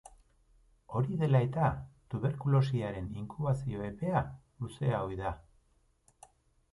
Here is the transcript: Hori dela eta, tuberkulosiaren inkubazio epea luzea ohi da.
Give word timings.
Hori 0.99 1.17
dela 1.23 1.41
eta, 1.47 1.67
tuberkulosiaren 2.13 3.11
inkubazio 3.23 3.83
epea 3.91 4.23
luzea 4.65 5.03
ohi 5.09 5.19
da. 5.21 5.35